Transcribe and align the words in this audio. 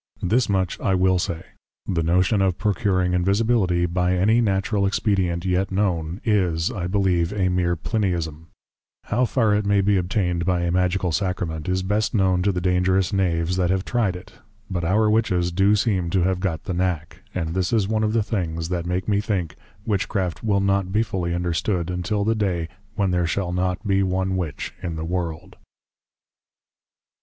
This 0.23 0.49
much 0.49 0.79
I 0.79 0.95
will 0.95 1.19
say; 1.19 1.43
The 1.85 2.01
notion 2.01 2.41
of 2.41 2.57
procuring 2.57 3.13
Invisibility, 3.13 3.85
by 3.85 4.15
any 4.15 4.41
Natural 4.41 4.87
Expedient, 4.87 5.45
yet 5.45 5.71
known, 5.71 6.19
is, 6.23 6.71
I 6.71 6.87
Believe, 6.87 7.31
a 7.31 7.49
meer 7.49 7.75
PLINYISM; 7.75 8.47
How 9.03 9.25
far 9.25 9.53
it 9.53 9.63
may 9.63 9.79
be 9.79 9.97
obtained 9.97 10.43
by 10.43 10.61
a 10.61 10.71
Magical 10.71 11.11
Sacrament, 11.11 11.69
is 11.69 11.83
best 11.83 12.15
known 12.15 12.41
to 12.41 12.51
the 12.51 12.59
Dangerous 12.59 13.13
Knaves 13.13 13.57
that 13.57 13.69
have 13.69 13.85
try'd 13.85 14.15
it. 14.15 14.33
But 14.71 14.83
our 14.83 15.07
Witches 15.07 15.51
do 15.51 15.75
seem 15.75 16.09
to 16.09 16.23
have 16.23 16.39
got 16.39 16.63
the 16.63 16.73
knack: 16.73 17.21
and 17.35 17.53
this 17.53 17.71
is 17.71 17.87
one 17.87 18.03
of 18.03 18.13
the 18.13 18.23
Things, 18.23 18.69
that 18.69 18.87
make 18.87 19.07
me 19.07 19.21
think, 19.21 19.55
Witchcraft 19.85 20.43
will 20.43 20.61
not 20.61 20.91
be 20.91 21.03
fully 21.03 21.35
understood, 21.35 21.91
until 21.91 22.23
the 22.23 22.33
day 22.33 22.69
when 22.95 23.11
there 23.11 23.27
shall 23.27 23.53
not 23.53 23.85
be 23.85 24.01
one 24.01 24.35
Witch 24.35 24.73
in 24.81 24.95
the 24.95 25.05
World. 25.05 25.57